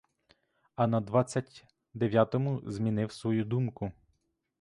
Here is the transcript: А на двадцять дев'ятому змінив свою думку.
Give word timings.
А 0.75 0.87
на 0.87 1.01
двадцять 1.01 1.65
дев'ятому 1.93 2.61
змінив 2.71 3.11
свою 3.11 3.45
думку. 3.45 3.91